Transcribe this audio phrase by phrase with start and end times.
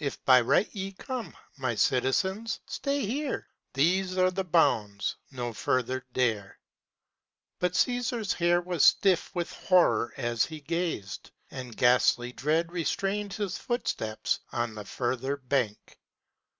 [0.00, 6.04] If by right ye come, My citizens, stay here; these are the bounds; No further
[6.12, 6.58] dare."
[7.60, 13.58] But Caesar's hair was stiff With horror as he gazed, and ghastly dread Restrained his
[13.58, 16.00] footsteps on the further bank.